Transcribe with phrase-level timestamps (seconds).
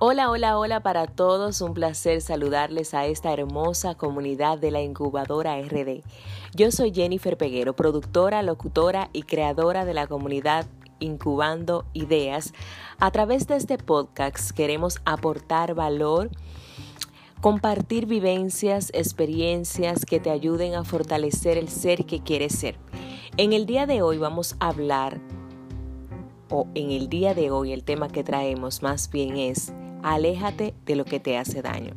[0.00, 1.60] Hola, hola, hola para todos.
[1.60, 6.04] Un placer saludarles a esta hermosa comunidad de la incubadora RD.
[6.54, 10.66] Yo soy Jennifer Peguero, productora, locutora y creadora de la comunidad
[11.00, 12.52] Incubando Ideas.
[13.00, 16.30] A través de este podcast queremos aportar valor,
[17.40, 22.76] compartir vivencias, experiencias que te ayuden a fortalecer el ser que quieres ser.
[23.36, 25.20] En el día de hoy vamos a hablar,
[26.50, 30.96] o en el día de hoy el tema que traemos más bien es aléjate de
[30.96, 31.94] lo que te hace daño.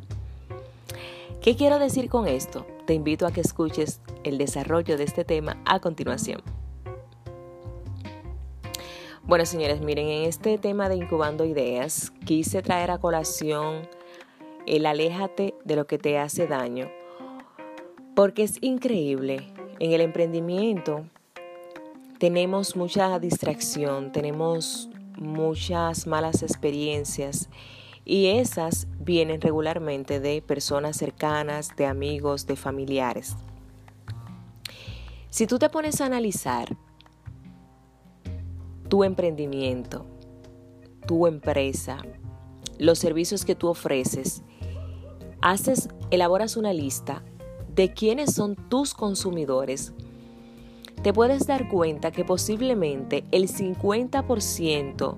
[1.40, 2.66] ¿Qué quiero decir con esto?
[2.86, 6.42] Te invito a que escuches el desarrollo de este tema a continuación.
[9.24, 13.88] Bueno, señores, miren, en este tema de incubando ideas, quise traer a colación
[14.66, 16.90] el aléjate de lo que te hace daño,
[18.14, 19.52] porque es increíble.
[19.78, 21.06] En el emprendimiento
[22.18, 27.48] tenemos mucha distracción, tenemos muchas malas experiencias
[28.04, 33.36] y esas vienen regularmente de personas cercanas, de amigos, de familiares.
[35.30, 36.76] Si tú te pones a analizar
[38.88, 40.04] tu emprendimiento,
[41.06, 41.98] tu empresa,
[42.78, 44.42] los servicios que tú ofreces,
[45.40, 47.22] haces, elaboras una lista
[47.74, 49.94] de quiénes son tus consumidores,
[51.02, 55.16] te puedes dar cuenta que posiblemente el 50%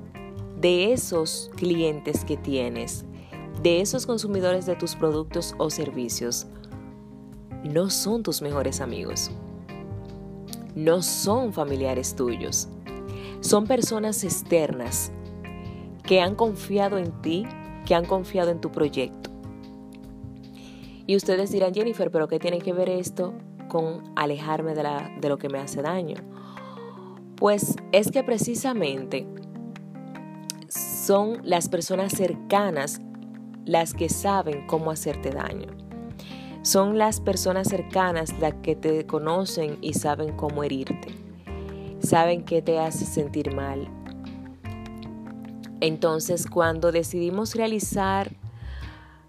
[0.65, 3.05] de esos clientes que tienes,
[3.63, 6.47] de esos consumidores de tus productos o servicios,
[7.65, 9.31] no son tus mejores amigos.
[10.75, 12.69] No son familiares tuyos.
[13.41, 15.13] Son personas externas
[16.03, 17.45] que han confiado en ti,
[17.85, 19.29] que han confiado en tu proyecto.
[21.07, 23.35] Y ustedes dirán, Jennifer, pero ¿qué tiene que ver esto
[23.69, 26.17] con alejarme de, lo que me hace daño?
[27.37, 29.27] Pues es que precisamente
[31.05, 33.03] son las personas cercanas
[33.67, 35.67] las que saben cómo hacerte daño.
[36.63, 41.09] Son las personas cercanas las que te conocen y saben cómo herirte.
[41.99, 43.87] Saben qué te hace sentir mal.
[45.81, 48.31] Entonces, cuando decidimos realizar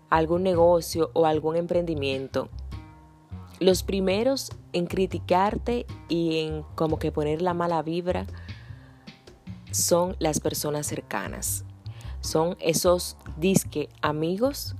[0.09, 2.47] algún negocio o algún emprendimiento,
[3.59, 8.27] los primeros en criticarte y en como que poner la mala vibra
[9.75, 11.65] son las personas cercanas.
[12.21, 14.75] Son esos disque amigos,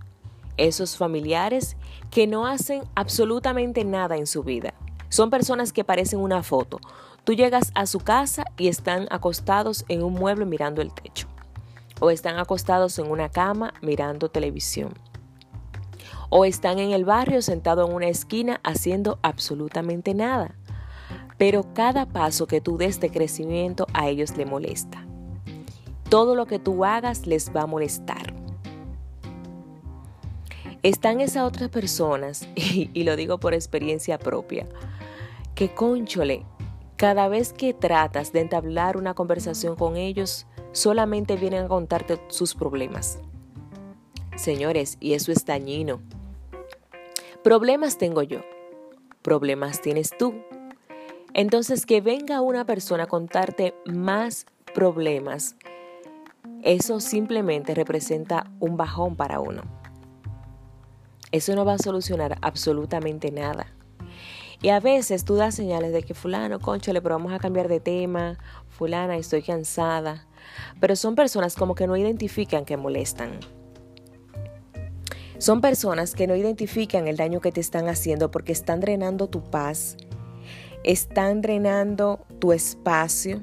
[0.57, 1.75] esos familiares
[2.09, 4.73] que no hacen absolutamente nada en su vida.
[5.09, 6.79] Son personas que parecen una foto.
[7.25, 11.27] Tú llegas a su casa y están acostados en un mueble mirando el techo.
[11.99, 14.93] O están acostados en una cama mirando televisión.
[16.29, 20.55] O están en el barrio sentado en una esquina haciendo absolutamente nada
[21.37, 25.05] pero cada paso que tú des de crecimiento a ellos le molesta.
[26.09, 28.33] Todo lo que tú hagas les va a molestar.
[30.83, 34.67] Están esas otras personas, y, lo digo por experiencia propia,
[35.55, 36.45] que conchole,
[36.95, 42.53] cada vez que tratas de entablar una conversación con ellos, solamente vienen a contarte sus
[42.53, 43.19] problemas.
[44.35, 46.01] Señores, y eso es dañino.
[47.43, 48.41] Problemas tengo yo,
[49.21, 50.35] problemas tienes tú.
[51.37, 55.57] Entonces, que venga una persona a contarte más problemas,
[56.63, 59.63] eso simplemente representa un bajón para uno.
[61.33, 63.67] Eso no va a solucionar absolutamente nada.
[64.61, 67.81] Y a veces tú das señales de que fulano, conchale, pero vamos a cambiar de
[67.81, 68.37] tema,
[68.69, 70.27] fulana, estoy cansada.
[70.79, 73.41] Pero son personas como que no identifican que molestan.
[75.37, 79.43] Son personas que no identifican el daño que te están haciendo porque están drenando tu
[79.43, 79.97] paz,
[80.85, 83.41] están drenando tu espacio,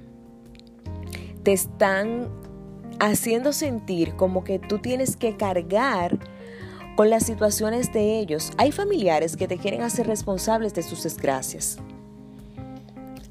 [1.42, 2.28] te están
[3.00, 6.18] haciendo sentir como que tú tienes que cargar
[6.96, 8.52] con las situaciones de ellos.
[8.58, 11.78] Hay familiares que te quieren hacer responsables de sus desgracias.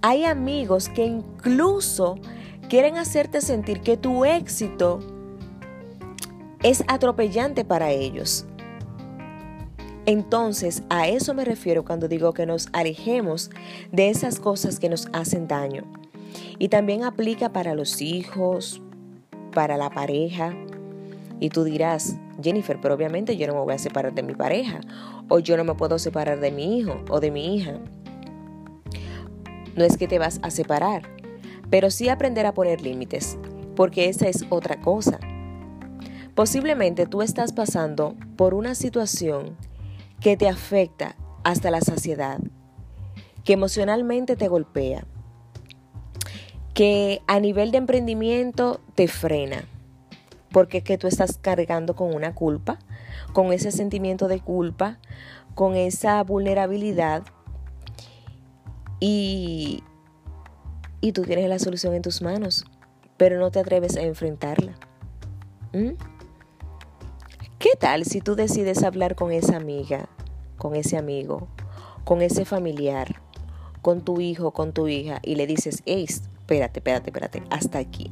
[0.01, 2.17] Hay amigos que incluso
[2.67, 4.99] quieren hacerte sentir que tu éxito
[6.63, 8.45] es atropellante para ellos.
[10.05, 13.51] Entonces, a eso me refiero cuando digo que nos alejemos
[13.91, 15.83] de esas cosas que nos hacen daño.
[16.57, 18.81] Y también aplica para los hijos,
[19.53, 20.53] para la pareja.
[21.39, 24.81] Y tú dirás, Jennifer, pero obviamente yo no me voy a separar de mi pareja.
[25.29, 27.79] O yo no me puedo separar de mi hijo o de mi hija.
[29.75, 31.03] No es que te vas a separar,
[31.69, 33.37] pero sí aprender a poner límites,
[33.75, 35.19] porque esa es otra cosa.
[36.35, 39.55] Posiblemente tú estás pasando por una situación
[40.21, 42.39] que te afecta hasta la saciedad,
[43.43, 45.03] que emocionalmente te golpea,
[46.73, 49.65] que a nivel de emprendimiento te frena,
[50.51, 52.77] porque es que tú estás cargando con una culpa,
[53.33, 54.99] con ese sentimiento de culpa,
[55.55, 57.23] con esa vulnerabilidad
[58.99, 59.83] y,
[61.01, 62.65] y tú tienes la solución en tus manos,
[63.17, 64.73] pero no te atreves a enfrentarla.
[65.73, 65.93] ¿Mm?
[67.61, 70.09] ¿Qué tal si tú decides hablar con esa amiga,
[70.57, 71.47] con ese amigo,
[72.03, 73.21] con ese familiar,
[73.83, 78.09] con tu hijo, con tu hija y le dices, hey, espérate, espérate, espérate, hasta aquí.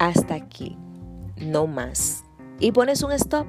[0.00, 0.76] Hasta aquí,
[1.36, 2.24] no más.
[2.58, 3.46] Y pones un stop.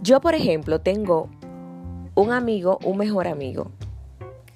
[0.00, 1.28] Yo, por ejemplo, tengo
[2.14, 3.72] un amigo, un mejor amigo,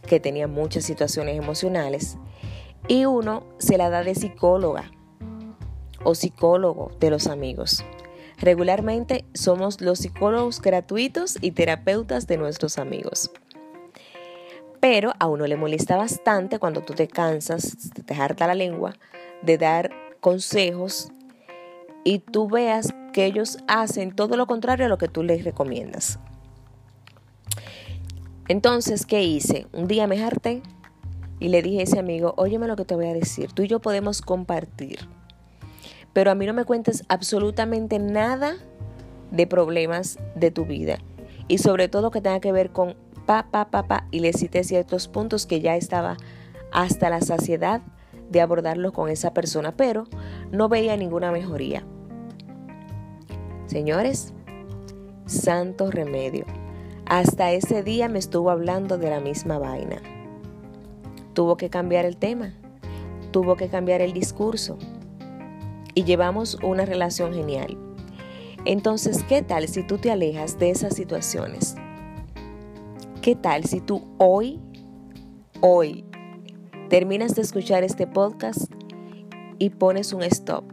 [0.07, 2.17] que tenía muchas situaciones emocionales
[2.89, 4.91] y uno se la da de psicóloga
[6.05, 7.85] o psicólogo de los amigos.
[8.39, 13.31] Regularmente somos los psicólogos gratuitos y terapeutas de nuestros amigos.
[14.81, 17.77] Pero a uno le molesta bastante cuando tú te cansas,
[18.07, 18.95] te harta la lengua,
[19.43, 21.11] de dar consejos
[22.03, 26.19] y tú veas que ellos hacen todo lo contrario a lo que tú les recomiendas.
[28.49, 29.67] Entonces, ¿qué hice?
[29.73, 30.63] Un día me harté
[31.39, 33.69] y le dije a ese amigo, óyeme lo que te voy a decir, tú y
[33.69, 35.09] yo podemos compartir,
[36.13, 38.57] pero a mí no me cuentes absolutamente nada
[39.31, 40.99] de problemas de tu vida
[41.49, 42.97] y sobre todo que tenga que ver con
[43.27, 46.17] pa, pa, pa, y le cité ciertos puntos que ya estaba
[46.73, 47.83] hasta la saciedad
[48.31, 50.05] de abordarlo con esa persona, pero
[50.53, 51.85] no veía ninguna mejoría.
[53.67, 54.33] Señores,
[55.27, 56.45] santo remedio.
[57.07, 60.01] Hasta ese día me estuvo hablando de la misma vaina.
[61.35, 62.53] Tuvo que cambiar el tema,
[63.33, 64.79] tuvo que cambiar el discurso
[66.01, 67.77] y llevamos una relación genial.
[68.65, 71.77] Entonces, ¿qué tal si tú te alejas de esas situaciones?
[73.21, 74.59] ¿Qué tal si tú hoy,
[75.61, 76.07] hoy,
[76.89, 78.73] terminas de escuchar este podcast
[79.59, 80.65] y pones un stop?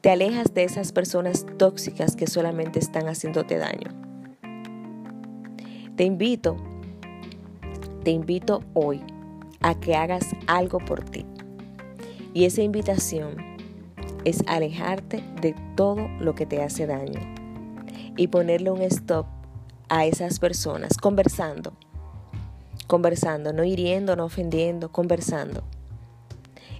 [0.00, 3.94] Te alejas de esas personas tóxicas que solamente están haciéndote daño.
[5.94, 6.56] Te invito,
[8.02, 9.00] te invito hoy
[9.60, 11.24] a que hagas algo por ti.
[12.34, 13.57] Y esa invitación
[14.28, 17.20] es alejarte de todo lo que te hace daño
[18.16, 19.26] y ponerle un stop
[19.88, 21.72] a esas personas conversando,
[22.86, 25.62] conversando, no hiriendo, no ofendiendo, conversando.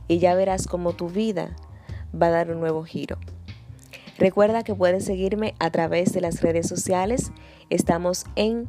[0.09, 1.57] Y ya verás cómo tu vida
[2.15, 3.19] va a dar un nuevo giro.
[4.19, 7.33] Recuerda que puedes seguirme a través de las redes sociales.
[7.71, 8.69] Estamos en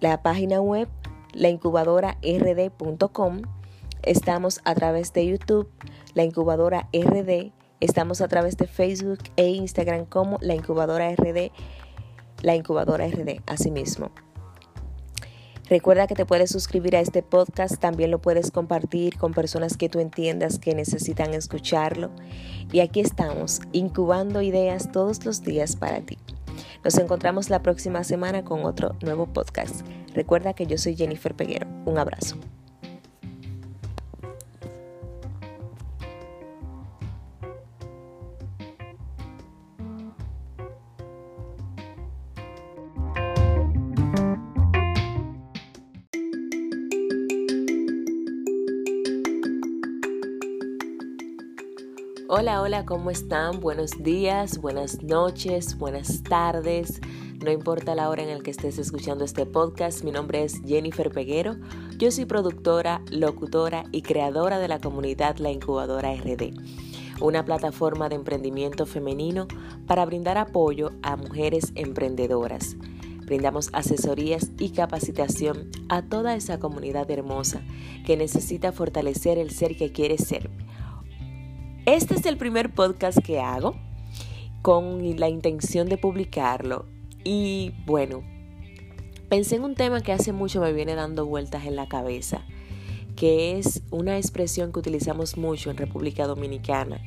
[0.00, 0.88] la página web
[1.34, 3.42] laincubadorard.com.
[4.02, 5.68] Estamos a través de YouTube,
[6.14, 7.52] la incubadora RD.
[7.80, 11.50] Estamos a través de Facebook e Instagram como la incubadora RD,
[12.42, 14.10] la incubadora RD, asimismo.
[15.70, 19.88] Recuerda que te puedes suscribir a este podcast, también lo puedes compartir con personas que
[19.88, 22.10] tú entiendas que necesitan escucharlo.
[22.72, 26.18] Y aquí estamos, incubando ideas todos los días para ti.
[26.84, 29.86] Nos encontramos la próxima semana con otro nuevo podcast.
[30.12, 31.68] Recuerda que yo soy Jennifer Peguero.
[31.86, 32.36] Un abrazo.
[52.40, 53.60] Hola, hola, ¿cómo están?
[53.60, 56.98] Buenos días, buenas noches, buenas tardes.
[57.44, 61.10] No importa la hora en la que estés escuchando este podcast, mi nombre es Jennifer
[61.10, 61.56] Peguero.
[61.98, 66.54] Yo soy productora, locutora y creadora de la comunidad La Incubadora RD,
[67.20, 69.46] una plataforma de emprendimiento femenino
[69.86, 72.74] para brindar apoyo a mujeres emprendedoras.
[73.26, 77.60] Brindamos asesorías y capacitación a toda esa comunidad hermosa
[78.06, 80.48] que necesita fortalecer el ser que quiere ser
[81.86, 83.74] este es el primer podcast que hago
[84.62, 86.84] con la intención de publicarlo
[87.24, 88.22] y bueno,
[89.30, 92.44] pensé en un tema que hace mucho me viene dando vueltas en la cabeza,
[93.16, 97.00] que es una expresión que utilizamos mucho en República Dominicana.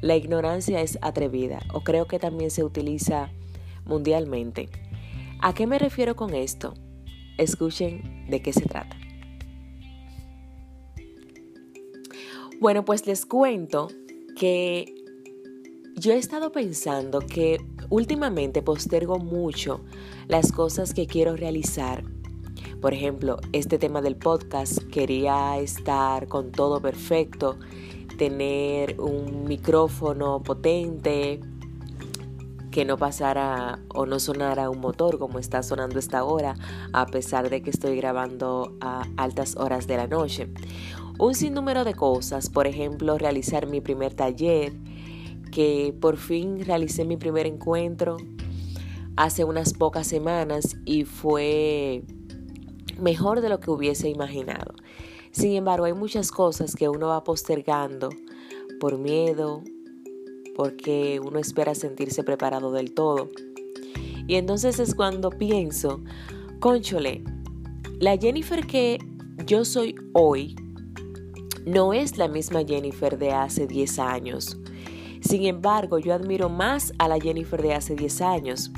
[0.00, 3.30] La ignorancia es atrevida o creo que también se utiliza
[3.84, 4.68] mundialmente.
[5.40, 6.74] ¿A qué me refiero con esto?
[7.36, 8.96] Escuchen de qué se trata.
[12.60, 13.88] Bueno, pues les cuento
[14.40, 14.94] que
[15.96, 17.58] yo he estado pensando que
[17.90, 19.82] últimamente postergo mucho
[20.28, 22.04] las cosas que quiero realizar.
[22.80, 27.58] Por ejemplo, este tema del podcast, quería estar con todo perfecto,
[28.16, 31.40] tener un micrófono potente,
[32.70, 36.54] que no pasara o no sonara un motor como está sonando esta hora,
[36.94, 40.48] a pesar de que estoy grabando a altas horas de la noche
[41.20, 44.72] un sinnúmero de cosas, por ejemplo, realizar mi primer taller,
[45.52, 48.16] que por fin realicé mi primer encuentro
[49.16, 52.04] hace unas pocas semanas y fue
[52.98, 54.74] mejor de lo que hubiese imaginado.
[55.30, 58.08] Sin embargo, hay muchas cosas que uno va postergando
[58.80, 59.62] por miedo,
[60.56, 63.28] porque uno espera sentirse preparado del todo.
[64.26, 66.00] Y entonces es cuando pienso,
[66.60, 67.22] conchole,
[67.98, 68.98] la Jennifer que
[69.44, 70.56] yo soy hoy
[71.66, 74.58] no es la misma Jennifer de hace 10 años.
[75.20, 78.72] Sin embargo, yo admiro más a la Jennifer de hace 10 años.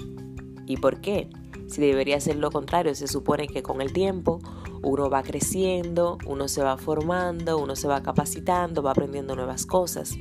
[0.66, 1.28] ¿Y por qué?
[1.68, 4.40] Si debería ser lo contrario, se supone que con el tiempo
[4.82, 10.16] uno va creciendo, uno se va formando, uno se va capacitando, va aprendiendo nuevas cosas.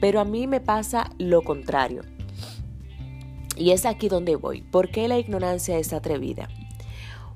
[0.00, 2.02] Pero a mí me pasa lo contrario.
[3.56, 4.62] Y es aquí donde voy.
[4.62, 6.48] ¿Por qué la ignorancia es atrevida?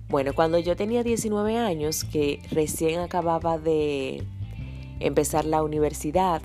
[0.09, 4.23] Bueno, cuando yo tenía 19 años, que recién acababa de
[5.01, 6.43] empezar la universidad,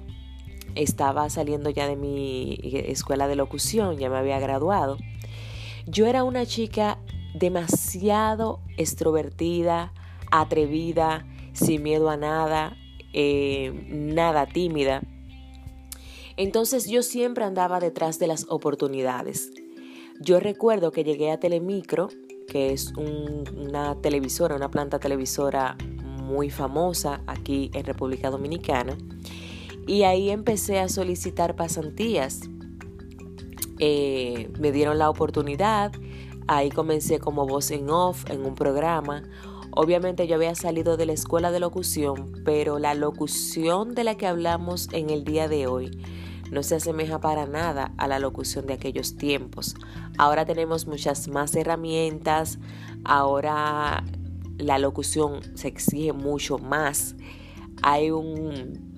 [0.76, 4.98] estaba saliendo ya de mi escuela de locución, ya me había graduado.
[5.86, 7.00] Yo era una chica
[7.34, 9.94] demasiado extrovertida,
[10.32, 12.78] atrevida, sin miedo a nada,
[13.14, 15.02] eh, nada tímida.
[16.38, 19.52] Entonces yo siempre andaba detrás de las oportunidades.
[20.22, 22.10] Yo recuerdo que llegué a Telemicro,
[22.48, 25.78] que es una televisora, una planta televisora
[26.30, 28.98] muy famosa aquí en República Dominicana,
[29.88, 32.42] y ahí empecé a solicitar pasantías
[33.80, 35.94] eh, me dieron la oportunidad,
[36.48, 39.24] ahí comencé como voz en off en un programa.
[39.72, 44.28] Obviamente yo había salido de la escuela de locución, pero la locución de la que
[44.28, 45.92] hablamos en el día de hoy
[46.52, 49.76] no se asemeja para nada a la locución de aquellos tiempos.
[50.18, 52.60] Ahora tenemos muchas más herramientas,
[53.06, 54.04] ahora
[54.60, 57.16] la locución se exige mucho más.
[57.82, 58.90] Hay un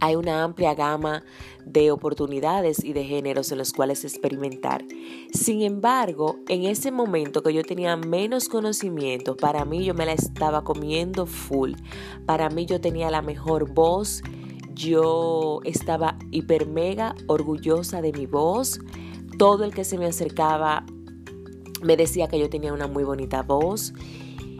[0.00, 1.24] hay una amplia gama
[1.64, 4.84] de oportunidades y de géneros en los cuales experimentar.
[5.32, 10.12] Sin embargo, en ese momento que yo tenía menos conocimiento, para mí yo me la
[10.12, 11.72] estaba comiendo full.
[12.26, 14.22] Para mí yo tenía la mejor voz.
[14.74, 18.80] Yo estaba hiper mega orgullosa de mi voz.
[19.38, 20.84] Todo el que se me acercaba
[21.82, 23.94] me decía que yo tenía una muy bonita voz.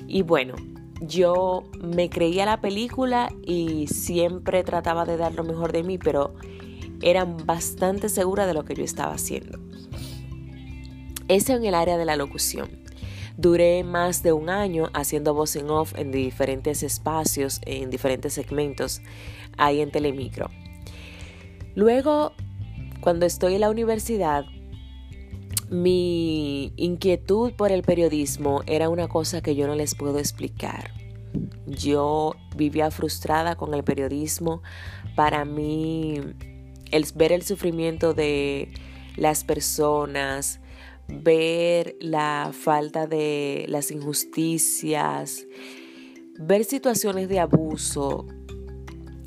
[0.06, 0.54] Y bueno,
[1.00, 6.34] yo me creía la película y siempre trataba de dar lo mejor de mí, pero
[7.02, 9.58] era bastante segura de lo que yo estaba haciendo.
[11.28, 12.68] Eso en el área de la locución.
[13.36, 19.00] Duré más de un año haciendo voz off en diferentes espacios, en diferentes segmentos,
[19.56, 20.50] ahí en Telemicro.
[21.74, 22.32] Luego,
[23.00, 24.44] cuando estoy en la universidad,
[25.70, 30.90] mi inquietud por el periodismo era una cosa que yo no les puedo explicar.
[31.66, 34.62] Yo vivía frustrada con el periodismo.
[35.16, 36.20] Para mí,
[36.90, 38.70] el ver el sufrimiento de
[39.16, 40.60] las personas,
[41.08, 45.46] ver la falta de las injusticias,
[46.38, 48.26] ver situaciones de abuso,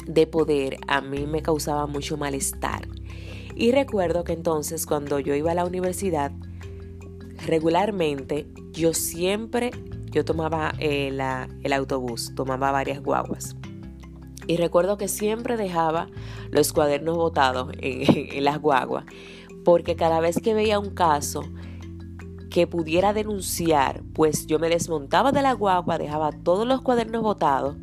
[0.05, 2.87] de poder, a mí me causaba mucho malestar.
[3.59, 6.31] Y recuerdo que entonces cuando yo iba a la universidad,
[7.47, 9.71] regularmente yo siempre,
[10.11, 11.07] yo tomaba eh,
[11.63, 13.55] el autobús, tomaba varias guaguas.
[14.45, 16.07] Y recuerdo que siempre dejaba
[16.51, 18.03] los cuadernos botados en,
[18.37, 19.05] en las guaguas,
[19.65, 21.41] porque cada vez que veía un caso
[22.51, 27.75] que pudiera denunciar, pues yo me desmontaba de la guagua, dejaba todos los cuadernos botados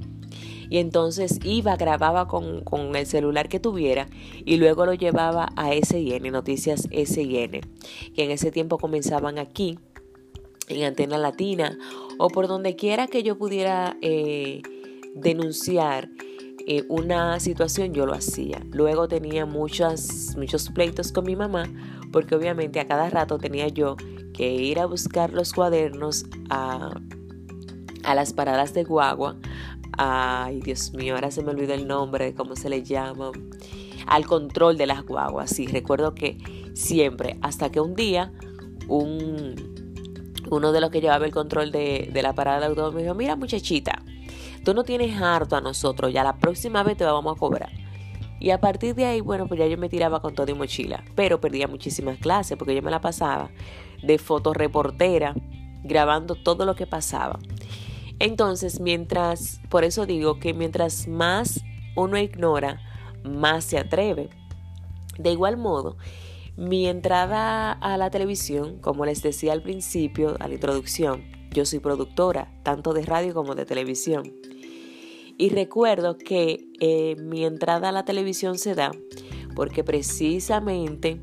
[0.69, 2.63] y entonces iba, grababa con,
[2.95, 4.09] el celular que tuviera
[4.45, 7.61] y luego lo llevaba a SIN, Noticias SIN,
[8.15, 9.79] que en ese tiempo comenzaban aquí,
[10.69, 11.79] en Antena Latina,
[12.19, 14.63] o por donde quiera que yo pudiera eh,
[15.15, 16.09] denunciar
[16.67, 18.63] eh, una situación, yo lo hacía.
[18.71, 21.71] Luego tenía muchas, muchos pleitos con mi mamá,
[22.11, 23.97] porque obviamente a cada rato tenía yo
[24.33, 27.01] que ir a buscar los cuadernos a,
[28.05, 29.37] a las paradas de guagua
[29.97, 33.31] Ay, Dios mío, ahora se me olvidó el nombre de cómo se le llama.
[34.07, 35.51] Al control de las guaguas.
[35.51, 36.37] Sí, recuerdo que
[36.75, 38.33] siempre, hasta que un día,
[38.89, 39.55] un,
[40.51, 43.37] uno de los que llevaba el control de, la parada de autobús me dijo, mira
[43.37, 44.03] muchachita,
[44.65, 47.71] tú no tienes harto a nosotros, ya la próxima vez te vamos a cobrar.
[48.41, 51.05] Y a partir de ahí, bueno, pues ya yo me tiraba con todo y mochila,
[51.15, 53.51] pero perdía muchísimas clases porque yo me la pasaba
[54.03, 55.35] de fotoreportera
[55.83, 57.39] grabando todo lo que pasaba.
[58.19, 61.65] Entonces, mientras, por eso digo que mientras más
[61.97, 62.81] uno ignora,
[63.25, 64.31] más se atreve.
[65.19, 65.97] De igual modo,
[66.57, 71.79] mi entrada a la televisión, como les decía al principio, a la introducción, yo soy
[71.79, 74.33] productora, tanto de radio como de televisión.
[75.37, 78.93] Y recuerdo que eh, mi entrada a la televisión se da
[79.55, 81.21] porque precisamente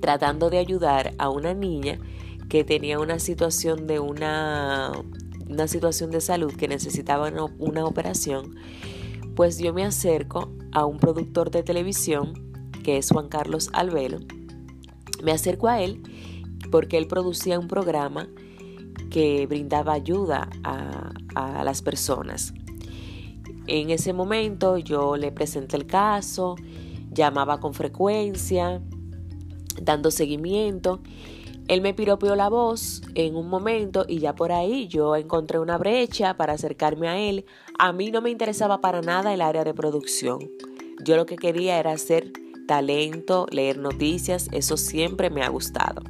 [0.00, 1.98] tratando de ayudar a una niña
[2.48, 4.92] que tenía una situación de una,
[5.48, 8.54] una situación de salud que necesitaba una, operación,
[9.34, 12.52] pues yo me acerco a un productor de televisión
[12.82, 14.18] que es Juan Carlos Albelo.
[15.22, 16.02] Me acerco a él
[16.70, 18.28] porque él producía un programa
[19.10, 22.52] que brindaba ayuda a, a las personas.
[23.66, 26.56] En ese momento yo le presenté el caso,
[27.12, 28.80] llamaba con frecuencia,
[29.80, 31.00] dando seguimiento.
[31.68, 35.76] Él me piropeó la voz en un momento y ya por ahí yo encontré una
[35.76, 37.44] brecha para acercarme a él.
[37.78, 40.50] A mí no me interesaba para nada el área de producción.
[41.04, 42.32] Yo lo que quería era hacer
[42.66, 46.02] talento, leer noticias, eso siempre me ha gustado.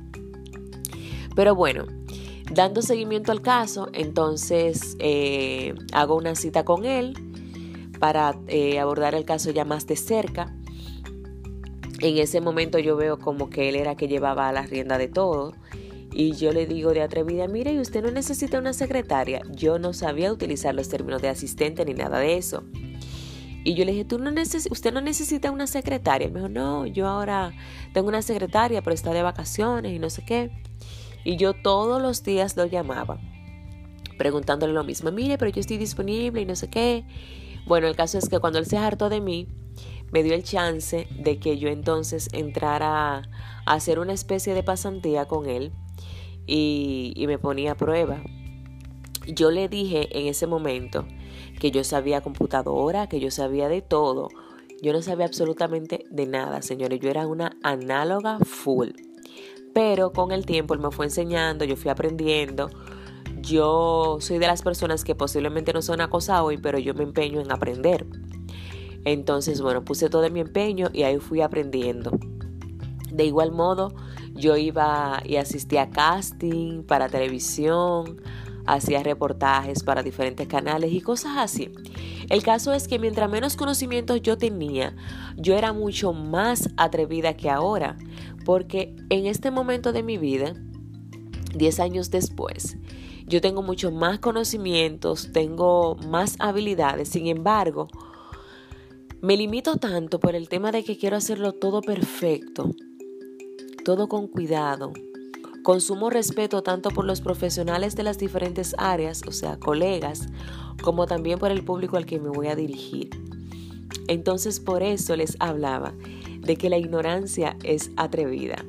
[1.34, 1.86] Pero bueno,
[2.52, 7.14] dando seguimiento al caso, entonces eh, hago una cita con él
[7.98, 10.54] para eh, abordar el caso ya más de cerca.
[12.00, 15.54] En ese momento yo veo como que él era que llevaba la rienda de todo.
[16.12, 19.42] Y yo le digo de atrevida, mire, ¿y usted no necesita una secretaria?
[19.50, 22.64] Yo no sabía utilizar los términos de asistente ni nada de eso.
[23.64, 26.28] Y yo le dije, ¿Tú no ¿usted no necesita una secretaria?
[26.28, 27.52] me dijo, no, yo ahora
[27.92, 30.50] tengo una secretaria, pero está de vacaciones y no sé qué.
[31.24, 33.20] Y yo todos los días lo llamaba,
[34.16, 37.04] preguntándole lo mismo, mire, pero yo estoy disponible y no sé qué.
[37.66, 39.48] Bueno, el caso es que cuando él se hartó de mí,
[40.10, 43.22] me dio el chance de que yo entonces entrara a
[43.66, 45.72] hacer una especie de pasantía con él
[46.46, 48.22] y, me ponía a prueba.
[49.26, 51.06] Yo le dije en ese momento
[51.60, 54.28] que yo sabía computadora, que yo sabía de todo.
[54.80, 57.00] Yo no sabía absolutamente de nada, señores.
[57.00, 58.90] Yo era una análoga full.
[59.74, 62.70] Pero con el tiempo él me fue enseñando, yo fui aprendiendo.
[63.42, 67.40] Yo soy de las personas que posiblemente no son acosadas hoy, pero yo me empeño
[67.40, 68.06] en aprender.
[69.04, 72.18] Entonces, bueno, puse todo mi empeño y ahí fui aprendiendo.
[73.10, 73.94] De igual modo,
[74.34, 78.20] yo iba y asistía a casting para televisión,
[78.66, 81.72] hacía reportajes para diferentes canales y cosas así.
[82.28, 84.94] El caso es que mientras menos conocimientos yo tenía,
[85.36, 87.96] yo era mucho más atrevida que ahora,
[88.44, 90.52] porque en este momento de mi vida,
[91.54, 92.76] 10 años después,
[93.26, 97.88] yo tengo mucho más conocimientos, tengo más habilidades, sin embargo,
[99.20, 102.70] me limito tanto por el tema de que quiero hacerlo todo perfecto,
[103.84, 104.92] todo con cuidado.
[105.64, 110.28] Consumo respeto tanto por los profesionales de las diferentes áreas, o sea, colegas,
[110.82, 113.10] como también por el público al que me voy a dirigir.
[114.06, 115.94] Entonces por eso les hablaba
[116.40, 118.64] de que la ignorancia es atrevida.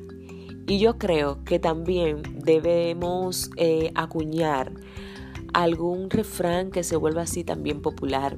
[0.66, 4.72] Y yo creo que también debemos eh, acuñar
[5.52, 8.36] algún refrán que se vuelva así también popular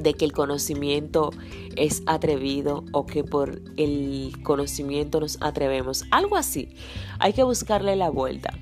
[0.00, 1.30] de que el conocimiento
[1.76, 6.04] es atrevido o que por el conocimiento nos atrevemos.
[6.10, 6.74] Algo así.
[7.18, 8.52] Hay que buscarle la vuelta.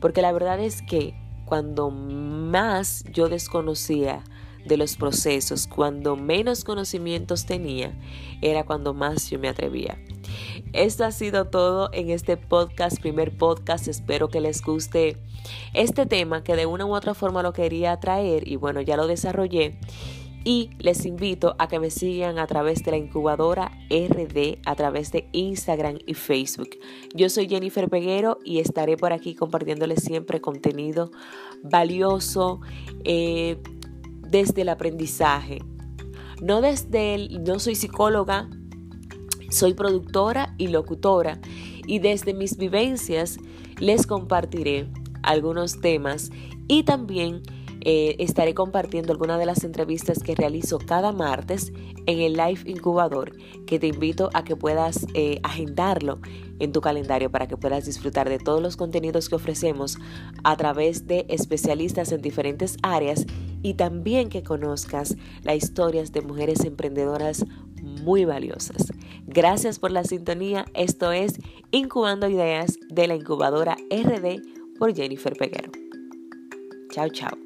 [0.00, 4.22] Porque la verdad es que cuando más yo desconocía
[4.64, 7.94] de los procesos, cuando menos conocimientos tenía,
[8.40, 9.98] era cuando más yo me atrevía.
[10.72, 13.88] Esto ha sido todo en este podcast, primer podcast.
[13.88, 15.18] Espero que les guste
[15.74, 19.06] este tema que de una u otra forma lo quería traer y bueno, ya lo
[19.06, 19.78] desarrollé
[20.44, 25.10] y les invito a que me sigan a través de la incubadora RD, a través
[25.10, 26.70] de Instagram y Facebook.
[27.14, 31.10] Yo soy Jennifer Peguero y estaré por aquí compartiéndoles siempre contenido
[31.62, 32.60] valioso
[33.04, 33.56] eh,
[34.20, 35.62] desde el aprendizaje.
[36.42, 38.50] No desde el, no soy psicóloga,
[39.50, 41.40] soy productora y locutora
[41.86, 43.38] y desde mis vivencias
[43.78, 44.88] les compartiré
[45.22, 46.30] algunos temas
[46.68, 47.42] y también
[47.84, 51.72] eh, estaré compartiendo algunas de las entrevistas que realizo cada martes
[52.06, 53.32] en el Live Incubador,
[53.66, 56.18] que te invito a que puedas eh, agendarlo
[56.60, 59.98] en tu calendario para que puedas disfrutar de todos los contenidos que ofrecemos
[60.44, 63.26] a través de especialistas en diferentes áreas
[63.62, 67.44] y también que conozcas las historias de mujeres emprendedoras
[67.82, 68.92] muy valiosas.
[69.26, 70.66] Gracias por la sintonía.
[70.74, 71.38] Esto es
[71.70, 75.72] Incubando Ideas de la incubadora RD por Jennifer Peguero.
[76.90, 77.43] Chao, chao.